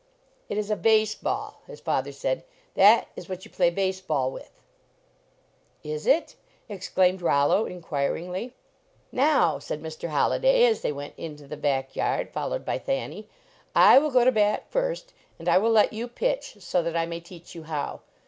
"It 0.49 0.57
is 0.57 0.71
a 0.71 0.75
base 0.75 1.13
ball," 1.13 1.61
his 1.67 1.79
father 1.79 2.11
said, 2.11 2.43
"that 2.73 3.09
is 3.15 3.29
what 3.29 3.45
you 3.45 3.51
play 3.51 3.69
base 3.69 4.01
ball 4.01 4.31
with." 4.31 4.49
"Is 5.83 6.07
it?" 6.07 6.33
exclaimed 6.67 7.21
Rollo, 7.21 7.67
inquiringly. 7.67 8.55
"Now," 9.11 9.59
said 9.59 9.79
Mr. 9.79 10.09
Holliday, 10.09 10.65
as 10.65 10.81
they 10.81 10.91
went 10.91 11.13
into 11.17 11.45
the 11.47 11.55
back 11.55 11.95
yard, 11.95 12.31
followed 12.31 12.65
by 12.65 12.79
Thanny," 12.79 13.27
I 13.91 13.99
will 13.99 14.09
go 14.09 14.25
to 14.25 14.31
bat 14.31 14.65
first, 14.71 15.13
and 15.37 15.47
I 15.47 15.59
will 15.59 15.69
let 15.69 15.93
you 15.93 16.07
pitch, 16.07 16.55
so 16.57 16.57
LEARNING 16.57 16.61
TO 16.63 16.71
PLAY 16.71 16.81
that 16.93 16.97
I 16.99 17.05
may 17.05 17.19
teach 17.19 17.53
you 17.53 17.63
how. 17.65 17.99